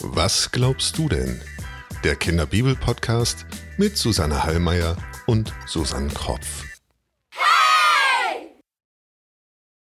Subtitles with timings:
[0.00, 1.40] Was glaubst du denn?
[2.04, 4.96] Der Kinderbibel-Podcast mit Susanne Hallmeier
[5.26, 6.64] und Susanne Kropf.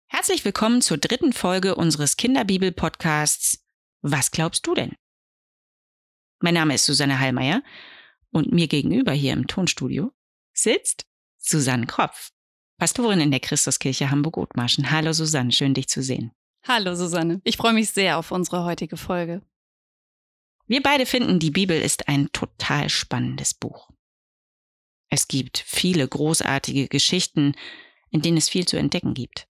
[0.08, 3.64] Herzlich willkommen zur dritten Folge unseres Kinderbibel-Podcasts
[4.02, 4.94] Was glaubst du denn?
[6.40, 7.62] Mein Name ist Susanne Hallmeier
[8.30, 10.12] und mir gegenüber hier im Tonstudio
[10.52, 11.06] sitzt
[11.38, 12.30] Susanne Kropf,
[12.80, 14.90] Pastorin in der Christuskirche Hamburg-Othmarschen.
[14.90, 16.32] Hallo Susanne, schön dich zu sehen.
[16.66, 19.42] Hallo Susanne, ich freue mich sehr auf unsere heutige Folge.
[20.66, 23.90] Wir beide finden, die Bibel ist ein total spannendes Buch.
[25.10, 27.54] Es gibt viele großartige Geschichten,
[28.08, 29.46] in denen es viel zu entdecken gibt.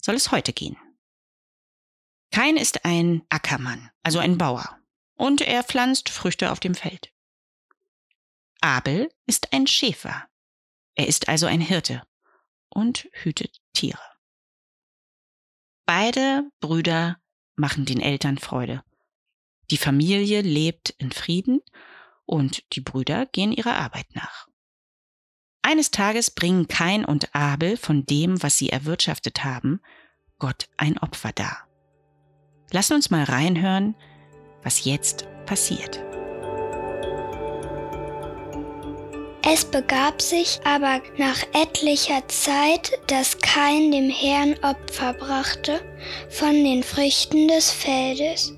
[0.00, 0.76] soll es heute gehen.
[2.32, 4.78] Kain ist ein Ackermann, also ein Bauer,
[5.16, 7.12] und er pflanzt Früchte auf dem Feld.
[8.62, 10.28] Abel ist ein Schäfer.
[10.94, 12.02] Er ist also ein Hirte
[12.70, 14.00] und hütet Tiere.
[15.84, 17.18] Beide Brüder
[17.54, 18.82] machen den Eltern Freude.
[19.70, 21.60] Die Familie lebt in Frieden
[22.24, 24.48] und die Brüder gehen ihrer Arbeit nach.
[25.60, 29.82] Eines Tages bringen Kain und Abel von dem, was sie erwirtschaftet haben,
[30.38, 31.68] Gott ein Opfer dar.
[32.72, 33.94] Lass uns mal reinhören,
[34.62, 36.02] was jetzt passiert.
[39.44, 45.80] Es begab sich aber nach etlicher Zeit, dass kein dem Herrn Opfer brachte
[46.30, 48.54] von den Früchten des Feldes.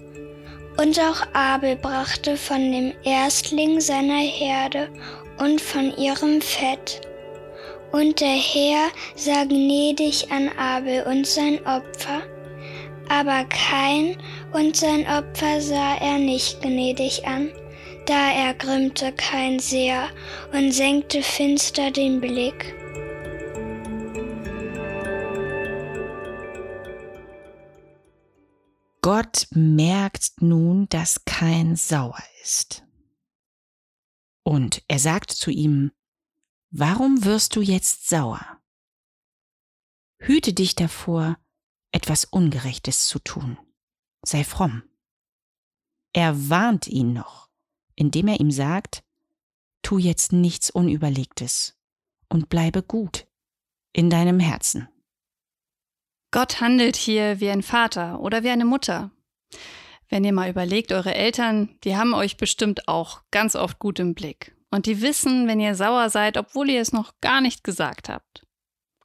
[0.77, 4.89] Und auch Abel brachte von dem Erstling seiner Herde
[5.39, 7.01] und von ihrem Fett.
[7.91, 12.23] Und der Herr sah gnädig an Abel und sein Opfer
[13.09, 14.17] aber kein
[14.53, 17.51] und sein Opfer sah er nicht gnädig an.
[18.07, 20.09] Da ergrimmte kein sehr
[20.53, 22.75] und senkte finster den Blick.
[29.01, 32.85] Gott merkt nun, dass kein sauer ist.
[34.43, 35.93] Und er sagt zu ihm,
[36.77, 38.61] Warum wirst du jetzt sauer?
[40.19, 41.39] Hüte dich davor,
[41.95, 43.57] etwas Ungerechtes zu tun.
[44.23, 44.83] Sei fromm.
[46.13, 47.49] Er warnt ihn noch,
[47.95, 49.05] indem er ihm sagt,
[49.83, 51.79] tu jetzt nichts Unüberlegtes
[52.29, 53.29] und bleibe gut
[53.93, 54.89] in deinem Herzen.
[56.33, 59.13] Gott handelt hier wie ein Vater oder wie eine Mutter.
[60.09, 64.15] Wenn ihr mal überlegt, eure Eltern, die haben euch bestimmt auch ganz oft gut im
[64.15, 64.57] Blick.
[64.73, 68.45] Und die wissen, wenn ihr sauer seid, obwohl ihr es noch gar nicht gesagt habt.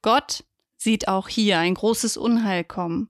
[0.02, 0.44] Gott
[0.80, 3.10] sieht auch hier ein großes Unheil kommen.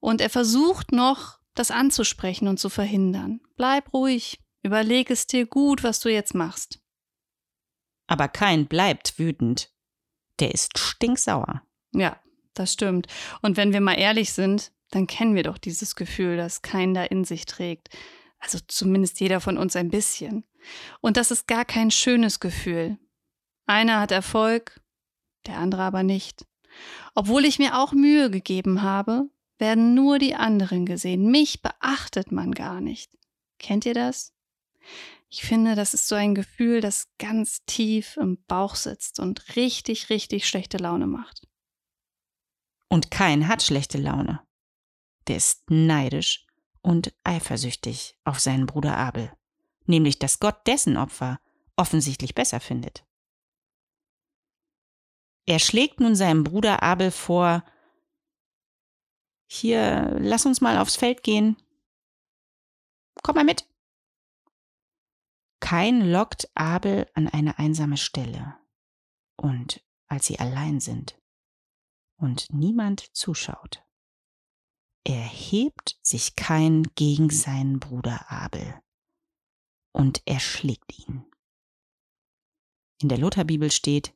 [0.00, 3.40] Und er versucht noch, das anzusprechen und zu verhindern.
[3.56, 6.80] Bleib ruhig, überleg es dir gut, was du jetzt machst.
[8.06, 9.70] Aber kein bleibt wütend.
[10.40, 11.62] Der ist stinksauer.
[11.92, 12.18] Ja,
[12.54, 13.06] das stimmt.
[13.42, 17.04] Und wenn wir mal ehrlich sind, dann kennen wir doch dieses Gefühl, das kein da
[17.04, 17.90] in sich trägt.
[18.38, 20.44] Also zumindest jeder von uns ein bisschen.
[21.00, 22.98] Und das ist gar kein schönes Gefühl.
[23.66, 24.80] Einer hat Erfolg,
[25.46, 26.46] der andere aber nicht.
[27.14, 29.28] Obwohl ich mir auch Mühe gegeben habe,
[29.58, 31.30] werden nur die anderen gesehen.
[31.30, 33.16] Mich beachtet man gar nicht.
[33.58, 34.32] Kennt ihr das?
[35.28, 40.10] Ich finde, das ist so ein Gefühl, das ganz tief im Bauch sitzt und richtig,
[40.10, 41.46] richtig schlechte Laune macht.
[42.88, 44.40] Und kein hat schlechte Laune.
[45.28, 46.46] Der ist neidisch
[46.82, 49.32] und eifersüchtig auf seinen Bruder Abel,
[49.86, 51.38] nämlich dass Gott dessen Opfer
[51.76, 53.04] offensichtlich besser findet.
[55.46, 57.64] Er schlägt nun seinem Bruder Abel vor,
[59.52, 61.56] hier, lass uns mal aufs Feld gehen.
[63.22, 63.68] Komm mal mit.
[65.60, 68.56] Kein lockt Abel an eine einsame Stelle.
[69.36, 71.20] Und als sie allein sind
[72.16, 73.82] und niemand zuschaut,
[75.04, 78.80] erhebt sich Kain gegen seinen Bruder Abel
[79.92, 81.24] und erschlägt ihn.
[83.00, 84.14] In der Lutherbibel steht,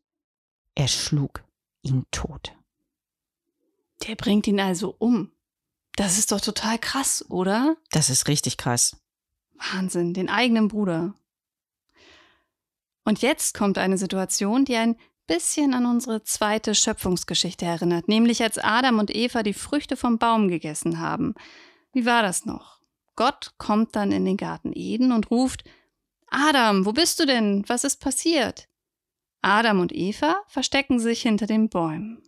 [0.75, 1.45] er schlug
[1.83, 2.53] ihn tot.
[4.07, 5.31] Der bringt ihn also um.
[5.97, 7.77] Das ist doch total krass, oder?
[7.91, 8.97] Das ist richtig krass.
[9.55, 11.15] Wahnsinn, den eigenen Bruder.
[13.05, 18.59] Und jetzt kommt eine Situation, die ein bisschen an unsere zweite Schöpfungsgeschichte erinnert, nämlich als
[18.59, 21.35] Adam und Eva die Früchte vom Baum gegessen haben.
[21.93, 22.81] Wie war das noch?
[23.15, 25.65] Gott kommt dann in den Garten Eden und ruft
[26.29, 27.65] Adam, wo bist du denn?
[27.69, 28.69] Was ist passiert?
[29.45, 32.23] Adam und Eva verstecken sich hinter den Bäumen.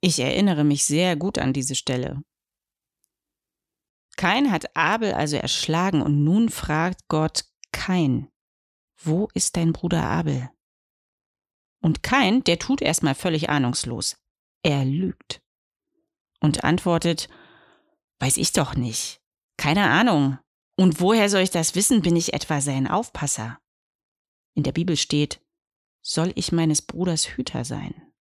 [0.00, 2.24] Ich erinnere mich sehr gut an diese Stelle.
[4.16, 8.28] Kain hat Abel also erschlagen und nun fragt Gott Kain,
[9.00, 10.50] wo ist dein Bruder Abel?
[11.80, 14.16] Und Kain, der tut erstmal völlig ahnungslos.
[14.64, 15.40] Er lügt
[16.40, 17.28] und antwortet,
[18.18, 19.20] weiß ich doch nicht.
[19.56, 20.38] Keine Ahnung.
[20.76, 22.02] Und woher soll ich das wissen?
[22.02, 23.60] Bin ich etwa sein Aufpasser?
[24.54, 25.40] In der Bibel steht,
[26.02, 28.12] soll ich meines Bruders Hüter sein?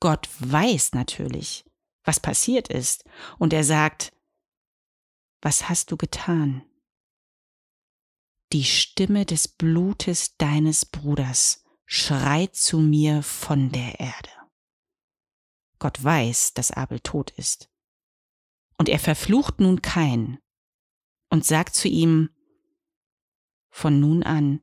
[0.00, 1.64] Gott weiß natürlich,
[2.04, 3.04] was passiert ist,
[3.38, 4.12] und er sagt,
[5.42, 6.64] was hast du getan?
[8.52, 14.30] Die Stimme des Blutes deines Bruders schreit zu mir von der Erde.
[15.78, 17.70] Gott weiß, dass Abel tot ist.
[18.78, 20.38] Und er verflucht nun Kain
[21.30, 22.30] und sagt zu ihm,
[23.70, 24.62] von nun an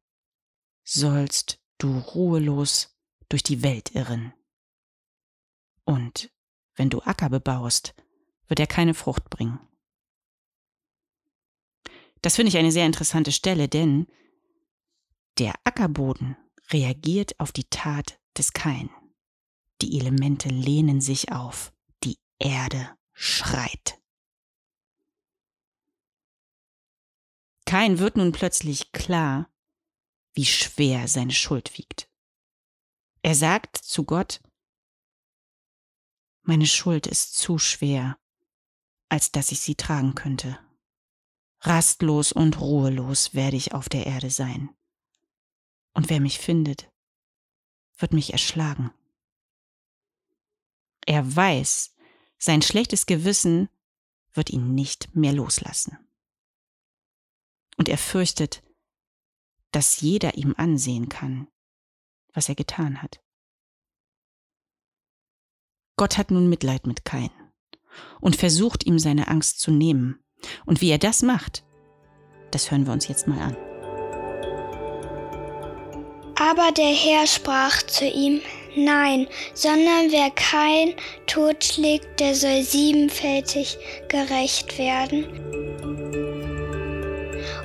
[0.84, 2.98] sollst du ruhelos
[3.30, 4.34] durch die Welt irren.
[5.84, 6.32] Und
[6.76, 7.96] wenn du Acker bebaust,
[8.48, 9.60] wird er keine Frucht bringen.
[12.22, 14.08] Das finde ich eine sehr interessante Stelle, denn
[15.38, 16.38] der Ackerboden
[16.72, 18.90] reagiert auf die Tat des Kain.
[19.82, 21.74] Die Elemente lehnen sich auf,
[22.04, 24.02] die Erde schreit.
[27.66, 29.50] Kain wird nun plötzlich klar,
[30.36, 32.10] wie schwer seine Schuld wiegt.
[33.22, 34.42] Er sagt zu Gott,
[36.44, 38.20] meine Schuld ist zu schwer,
[39.10, 40.60] als dass ich sie tragen könnte.
[41.62, 44.70] Rastlos und ruhelos werde ich auf der Erde sein.
[45.94, 46.92] Und wer mich findet,
[47.98, 48.92] wird mich erschlagen.
[51.08, 51.96] Er weiß,
[52.38, 53.70] sein schlechtes Gewissen
[54.34, 55.98] wird ihn nicht mehr loslassen.
[57.78, 58.65] Und er fürchtet,
[59.72, 61.48] dass jeder ihm ansehen kann,
[62.34, 63.22] was er getan hat.
[65.98, 67.32] Gott hat nun Mitleid mit Kain
[68.20, 70.20] und versucht ihm seine Angst zu nehmen.
[70.66, 71.64] Und wie er das macht,
[72.52, 73.58] das hören wir uns jetzt mal an.
[76.38, 78.42] Aber der Herr sprach zu ihm,
[78.78, 80.96] Nein, sondern wer kein
[81.28, 83.78] totschlägt, der soll siebenfältig
[84.10, 85.75] gerecht werden.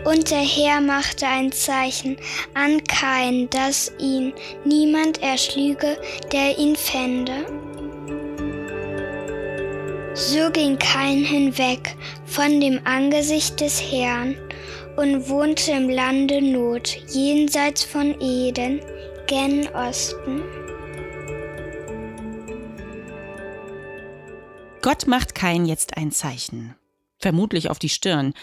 [0.04, 2.16] Und der Herr machte ein Zeichen
[2.54, 4.32] an Kain, dass ihn
[4.64, 5.98] niemand erschlüge,
[6.32, 7.44] der ihn fände.
[10.14, 14.36] So ging Kain hinweg von dem Angesicht des Herrn
[14.96, 18.80] und wohnte im Lande Not, jenseits von Eden,
[19.26, 20.42] gen Osten.
[24.82, 26.74] Gott macht Kain jetzt ein Zeichen,
[27.18, 28.34] vermutlich auf die Stirn.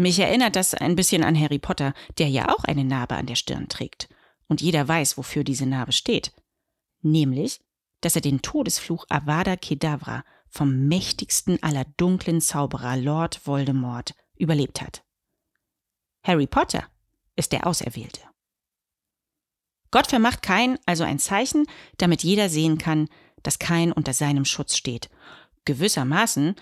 [0.00, 3.34] Mich erinnert das ein bisschen an Harry Potter, der ja auch eine Narbe an der
[3.34, 4.08] Stirn trägt.
[4.46, 6.32] Und jeder weiß, wofür diese Narbe steht.
[7.02, 7.60] Nämlich,
[8.00, 15.02] dass er den Todesfluch Avada Kedavra vom mächtigsten aller dunklen Zauberer Lord Voldemort überlebt hat.
[16.22, 16.84] Harry Potter
[17.34, 18.20] ist der Auserwählte.
[19.90, 23.08] Gott vermacht Kain also ein Zeichen, damit jeder sehen kann,
[23.42, 25.10] dass Kain unter seinem Schutz steht.
[25.64, 26.54] gewissermaßen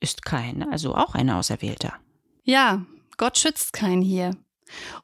[0.00, 1.94] ist Kain also auch ein Auserwählter.
[2.42, 2.84] Ja,
[3.16, 4.36] Gott schützt Kain hier.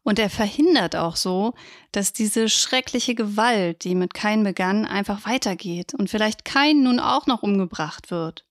[0.02, 1.54] Und er verhindert auch so,
[1.92, 7.26] dass diese schreckliche Gewalt, die mit Kain begann, einfach weitergeht und vielleicht Kain nun auch
[7.26, 8.46] noch umgebracht wird.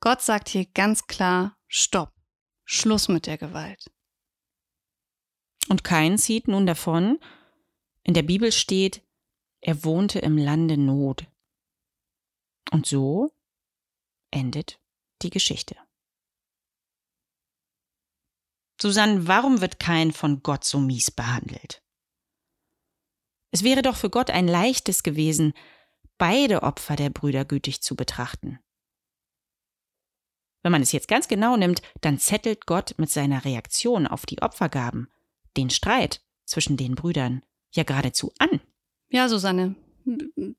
[0.00, 2.12] Gott sagt hier ganz klar, stopp,
[2.64, 3.90] Schluss mit der Gewalt.
[5.68, 7.20] Und Kain zieht nun davon.
[8.02, 9.02] In der Bibel steht,
[9.60, 11.26] er wohnte im Lande Not.
[12.72, 13.30] Und so
[14.30, 14.80] endet
[15.22, 15.76] die Geschichte.
[18.80, 21.82] Susanne, warum wird Kain von Gott so mies behandelt?
[23.52, 25.52] Es wäre doch für Gott ein leichtes gewesen,
[26.18, 28.58] beide Opfer der Brüder gütig zu betrachten.
[30.62, 34.42] Wenn man es jetzt ganz genau nimmt, dann zettelt Gott mit seiner Reaktion auf die
[34.42, 35.10] Opfergaben
[35.56, 38.60] den Streit zwischen den Brüdern ja geradezu an.
[39.08, 39.74] Ja, Susanne,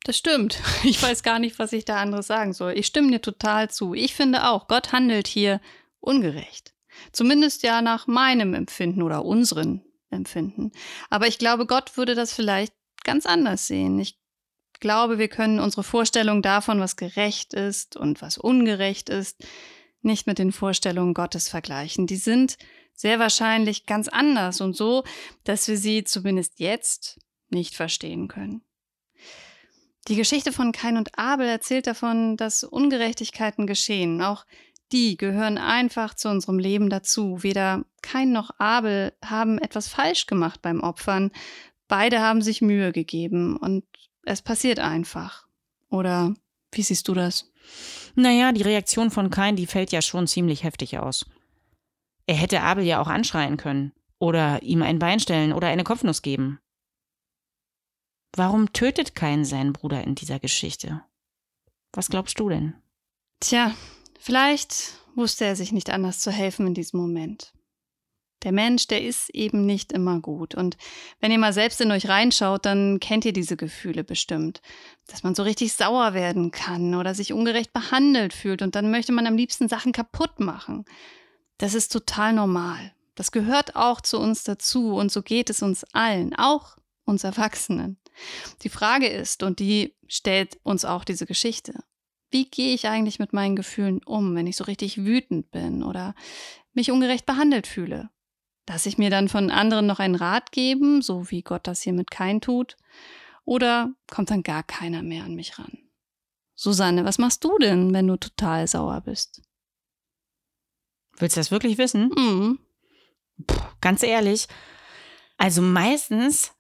[0.04, 0.62] das stimmt.
[0.84, 2.78] Ich weiß gar nicht, was ich da anderes sagen soll.
[2.78, 3.94] Ich stimme dir total zu.
[3.94, 5.62] Ich finde auch, Gott handelt hier
[6.00, 6.74] ungerecht.
[7.12, 10.72] Zumindest ja nach meinem Empfinden oder unseren Empfinden.
[11.10, 14.00] Aber ich glaube, Gott würde das vielleicht ganz anders sehen.
[14.00, 14.20] Ich
[14.80, 19.46] glaube, wir können unsere Vorstellung davon, was gerecht ist und was ungerecht ist,
[20.02, 22.08] nicht mit den Vorstellungen Gottes vergleichen.
[22.08, 22.58] Die sind
[22.94, 25.04] sehr wahrscheinlich ganz anders und so,
[25.44, 27.20] dass wir sie zumindest jetzt
[27.50, 28.62] nicht verstehen können.
[30.08, 34.46] Die Geschichte von Kain und Abel erzählt davon, dass Ungerechtigkeiten geschehen, auch
[34.92, 37.44] die gehören einfach zu unserem Leben dazu.
[37.44, 41.32] Weder Kain noch Abel haben etwas falsch gemacht beim Opfern.
[41.88, 43.84] Beide haben sich Mühe gegeben und
[44.24, 45.48] es passiert einfach.
[45.90, 46.34] Oder
[46.72, 47.52] wie siehst du das?
[48.16, 51.26] Naja, die Reaktion von Kain, die fällt ja schon ziemlich heftig aus.
[52.28, 56.22] Er hätte Abel ja auch anschreien können oder ihm ein Bein stellen oder eine Kopfnuss
[56.22, 56.60] geben.
[58.34, 61.04] Warum tötet Kain seinen Bruder in dieser Geschichte?
[61.92, 62.76] Was glaubst du denn?
[63.42, 63.74] Tja,
[64.24, 67.54] Vielleicht wusste er sich nicht anders zu helfen in diesem Moment.
[68.44, 70.54] Der Mensch, der ist eben nicht immer gut.
[70.54, 70.78] Und
[71.20, 74.62] wenn ihr mal selbst in euch reinschaut, dann kennt ihr diese Gefühle bestimmt.
[75.08, 79.12] Dass man so richtig sauer werden kann oder sich ungerecht behandelt fühlt und dann möchte
[79.12, 80.86] man am liebsten Sachen kaputt machen.
[81.58, 82.94] Das ist total normal.
[83.16, 87.98] Das gehört auch zu uns dazu und so geht es uns allen, auch uns Erwachsenen.
[88.62, 91.84] Die Frage ist, und die stellt uns auch diese Geschichte,
[92.32, 96.16] wie gehe ich eigentlich mit meinen Gefühlen um, wenn ich so richtig wütend bin oder
[96.74, 98.10] mich ungerecht behandelt fühle?
[98.68, 101.92] Lasse ich mir dann von anderen noch einen Rat geben, so wie Gott das hier
[101.92, 102.78] mit kein tut?
[103.44, 105.78] Oder kommt dann gar keiner mehr an mich ran?
[106.56, 109.42] Susanne, was machst du denn, wenn du total sauer bist?
[111.18, 112.12] Willst du das wirklich wissen?
[112.16, 112.60] Mhm.
[113.46, 114.48] Puh, ganz ehrlich,
[115.38, 116.54] also meistens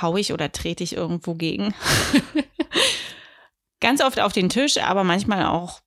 [0.00, 1.74] hau ich oder trete ich irgendwo gegen.
[3.82, 5.80] Ganz oft auf den Tisch, aber manchmal auch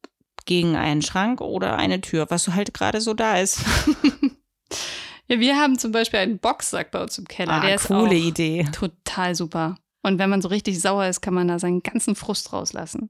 [0.46, 3.62] gegen einen Schrank oder eine Tür, was halt gerade so da ist.
[5.28, 7.54] ja, wir haben zum Beispiel einen Boxsack bei uns im Keller.
[7.54, 8.68] Ah, Der coole Idee.
[8.72, 9.78] Total super.
[10.04, 13.10] Und wenn man so richtig sauer ist, kann man da seinen ganzen Frust rauslassen.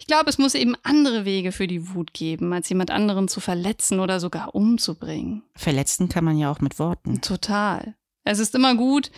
[0.00, 3.38] Ich glaube, es muss eben andere Wege für die Wut geben, als jemand anderen zu
[3.38, 5.44] verletzen oder sogar umzubringen.
[5.54, 7.20] Verletzen kann man ja auch mit Worten.
[7.20, 7.94] Total.
[8.24, 9.12] Es ist immer gut,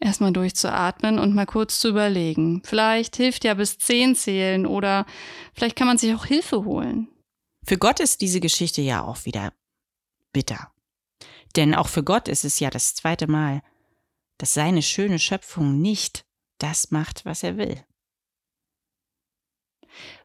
[0.00, 2.62] erstmal durchzuatmen und mal kurz zu überlegen.
[2.64, 5.06] Vielleicht hilft ja bis zehn zählen oder
[5.54, 7.08] vielleicht kann man sich auch Hilfe holen.
[7.64, 9.52] Für Gott ist diese Geschichte ja auch wieder
[10.32, 10.72] bitter.
[11.56, 13.62] Denn auch für Gott ist es ja das zweite Mal,
[14.38, 16.24] dass seine schöne Schöpfung nicht
[16.58, 17.84] das macht, was er will.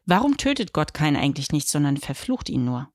[0.06, 2.90] Warum tötet Gott keinen eigentlich nicht, sondern verflucht ihn nur?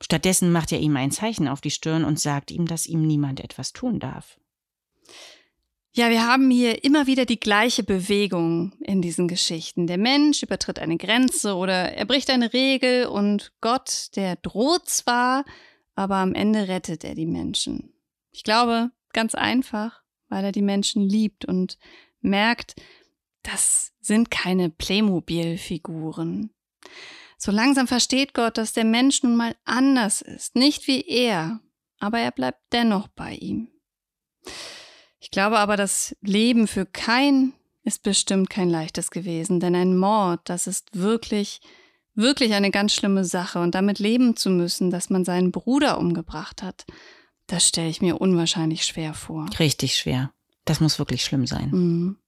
[0.00, 3.40] Stattdessen macht er ihm ein Zeichen auf die Stirn und sagt ihm, dass ihm niemand
[3.40, 4.38] etwas tun darf.
[5.92, 9.88] Ja, wir haben hier immer wieder die gleiche Bewegung in diesen Geschichten.
[9.88, 15.44] Der Mensch übertritt eine Grenze oder er bricht eine Regel und Gott, der droht zwar,
[15.96, 17.92] aber am Ende rettet er die Menschen.
[18.30, 21.76] Ich glaube, ganz einfach, weil er die Menschen liebt und
[22.20, 22.76] merkt,
[23.42, 26.50] das sind keine Playmobil-Figuren.
[27.36, 31.58] So langsam versteht Gott, dass der Mensch nun mal anders ist, nicht wie er,
[31.98, 33.72] aber er bleibt dennoch bei ihm.
[35.20, 40.40] Ich glaube aber, das Leben für kein ist bestimmt kein leichtes gewesen, denn ein Mord,
[40.44, 41.60] das ist wirklich,
[42.14, 46.62] wirklich eine ganz schlimme Sache und damit leben zu müssen, dass man seinen Bruder umgebracht
[46.62, 46.86] hat,
[47.46, 49.48] das stelle ich mir unwahrscheinlich schwer vor.
[49.58, 50.32] Richtig schwer.
[50.64, 51.70] Das muss wirklich schlimm sein.
[51.70, 52.18] Mhm.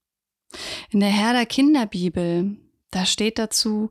[0.90, 2.56] In der Herr der Kinderbibel,
[2.90, 3.90] da steht dazu,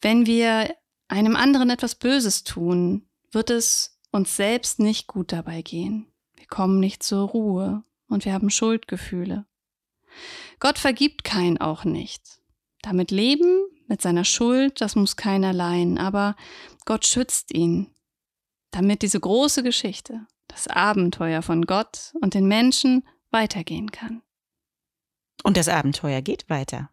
[0.00, 0.74] wenn wir
[1.08, 6.06] einem anderen etwas Böses tun, wird es uns selbst nicht gut dabei gehen.
[6.36, 9.46] Wir kommen nicht zur Ruhe und wir haben Schuldgefühle.
[10.60, 12.40] Gott vergibt kein auch nicht.
[12.82, 16.36] Damit leben mit seiner Schuld, das muss keiner leihen, aber
[16.84, 17.90] Gott schützt ihn,
[18.70, 24.22] damit diese große Geschichte, das Abenteuer von Gott und den Menschen weitergehen kann.
[25.42, 26.90] Und das Abenteuer geht weiter.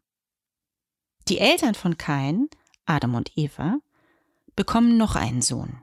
[1.27, 2.49] Die Eltern von Kain,
[2.85, 3.79] Adam und Eva,
[4.55, 5.81] bekommen noch einen Sohn,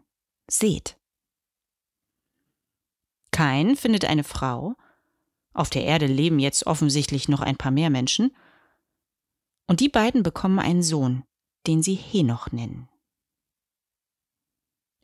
[0.49, 0.97] Seth.
[3.33, 4.77] Kain findet eine Frau,
[5.53, 8.35] auf der Erde leben jetzt offensichtlich noch ein paar mehr Menschen,
[9.67, 11.25] und die beiden bekommen einen Sohn,
[11.67, 12.89] den sie Henoch nennen.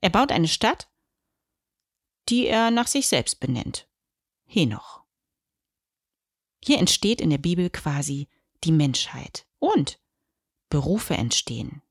[0.00, 0.90] Er baut eine Stadt,
[2.28, 3.88] die er nach sich selbst benennt,
[4.44, 5.04] Henoch.
[6.62, 8.28] Hier entsteht in der Bibel quasi
[8.64, 10.00] die Menschheit und
[10.68, 11.82] Berufe entstehen.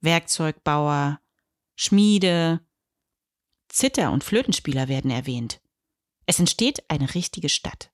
[0.00, 1.20] Werkzeugbauer,
[1.76, 2.60] Schmiede,
[3.68, 5.60] Zither- und Flötenspieler werden erwähnt.
[6.26, 7.92] Es entsteht eine richtige Stadt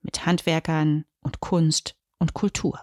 [0.00, 2.80] mit Handwerkern und Kunst und Kultur.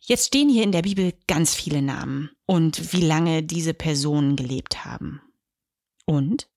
[0.00, 4.86] Jetzt stehen hier in der Bibel ganz viele Namen und wie lange diese Personen gelebt
[4.86, 5.20] haben.
[6.06, 6.48] Und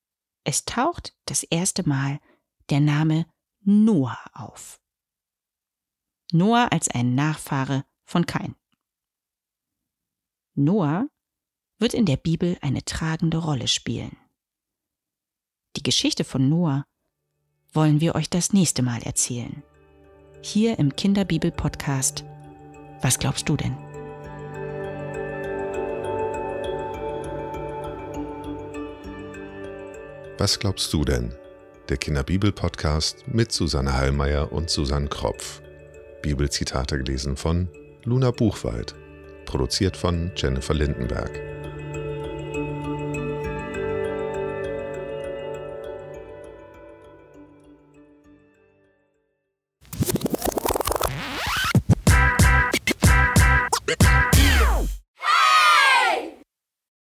[0.45, 2.21] es taucht das erste Mal
[2.69, 3.25] der Name
[3.59, 4.79] Noah auf.
[6.31, 8.55] Noah als ein Nachfahre von Kain.
[10.53, 11.09] Noah
[11.77, 14.15] wird in der Bibel eine tragende Rolle spielen.
[15.77, 16.83] Die Geschichte von Noah
[17.71, 19.63] wollen wir euch das nächste Mal erzählen.
[20.41, 22.25] Hier im Kinderbibel-Podcast.
[23.01, 23.77] Was glaubst du denn?
[30.37, 31.33] Was glaubst du denn?
[31.87, 35.61] Der Kinderbibel-Podcast mit Susanne Hallmeier und Susanne Kropf.
[36.21, 37.69] Bibelzitate gelesen von
[38.03, 38.93] Luna Buchwald.
[39.45, 41.60] Produziert von Jennifer Lindenberg.